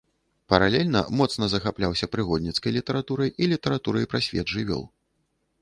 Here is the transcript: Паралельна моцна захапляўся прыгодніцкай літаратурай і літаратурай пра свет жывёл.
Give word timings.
Паралельна 0.53 1.01
моцна 1.19 1.49
захапляўся 1.53 2.09
прыгодніцкай 2.13 2.75
літаратурай 2.79 3.29
і 3.41 3.51
літаратурай 3.55 4.11
пра 4.15 4.19
свет 4.31 4.47
жывёл. 4.59 4.83